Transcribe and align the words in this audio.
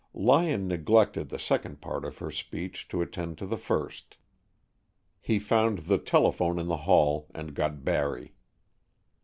Lyon 0.15 0.67
neglected 0.67 1.29
the 1.29 1.37
second 1.37 1.79
part 1.79 2.05
of 2.05 2.17
her 2.17 2.31
speech 2.31 2.87
to 2.87 3.03
attend 3.03 3.37
to 3.37 3.45
the 3.45 3.55
first. 3.55 4.17
He 5.19 5.37
found 5.37 5.85
the 5.85 5.99
telephone 5.99 6.57
in 6.57 6.65
the 6.67 6.77
hall, 6.89 7.27
and 7.35 7.53
got 7.53 7.85
Barry. 7.85 8.33